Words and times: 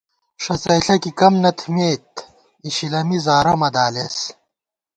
ݭڅئیݪہ 0.43 0.95
کی 1.03 1.11
کم 1.19 1.33
نہ 1.43 1.51
تھِمېت 1.57 2.09
اِشِلَمی 2.67 3.17
زارہ 3.25 3.53
مہ 3.61 3.69
دالېس 3.75 4.17